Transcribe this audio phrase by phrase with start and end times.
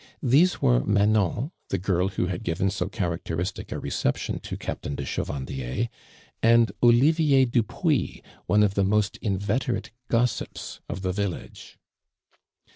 [0.25, 5.05] Tlnso were Manon, the girl who had given hO characteristic a reception to Captain de
[5.05, 5.89] Chevandier,
[6.41, 11.77] and Olivier Dupuis, one of the most inveterate gossips of the village.